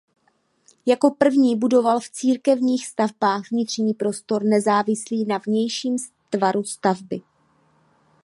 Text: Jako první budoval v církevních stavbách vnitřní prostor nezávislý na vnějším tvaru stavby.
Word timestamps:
Jako 0.85 1.11
první 1.11 1.55
budoval 1.55 1.99
v 1.99 2.09
církevních 2.09 2.87
stavbách 2.87 3.51
vnitřní 3.51 3.93
prostor 3.93 4.43
nezávislý 4.43 5.25
na 5.25 5.37
vnějším 5.37 5.95
tvaru 6.29 6.63
stavby. 6.63 7.21